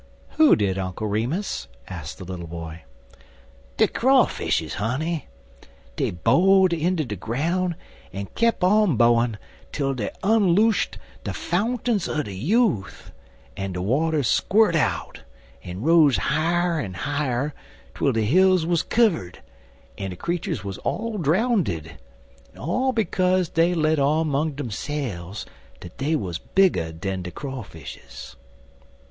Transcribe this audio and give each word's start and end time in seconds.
"Who 0.29 0.55
did, 0.55 0.79
Uncle 0.79 1.05
Remus?" 1.05 1.67
asked 1.87 2.17
the 2.17 2.23
little 2.23 2.47
boy. 2.47 2.85
"De 3.77 3.87
Crawfishes, 3.87 4.73
honey. 4.77 5.27
Dey 5.95 6.09
bo'd 6.09 6.73
inter 6.73 7.03
de 7.03 7.15
groun' 7.15 7.75
en 8.11 8.25
kep' 8.33 8.63
on 8.63 8.97
bo'in 8.97 9.37
twel 9.71 9.93
dey 9.93 10.09
onloost 10.23 10.97
de 11.23 11.33
fountains 11.35 12.09
er 12.09 12.23
de 12.23 12.33
yeth; 12.33 13.11
en 13.55 13.73
de 13.73 13.79
waters 13.83 14.27
squirt 14.27 14.75
out, 14.75 15.21
en 15.63 15.83
riz 15.83 16.17
higher 16.17 16.79
en 16.79 16.95
higher 16.95 17.53
twel 17.93 18.11
de 18.11 18.23
hills 18.25 18.65
wuz 18.65 18.77
kivvered, 18.81 19.35
en 19.99 20.09
de 20.09 20.15
creeturs 20.15 20.63
wuz 20.63 20.79
all 20.83 21.19
drownded; 21.19 21.99
en 22.53 22.57
all 22.59 22.91
bekaze 22.91 23.49
dey 23.53 23.75
let 23.75 23.99
on 23.99 24.27
'mong 24.31 24.53
deyselves 24.55 25.45
dat 25.79 25.95
dey 25.99 26.15
wuz 26.15 26.39
bigger 26.55 26.91
dan 26.91 27.21
de 27.21 27.29
Crawfishes." 27.29 28.35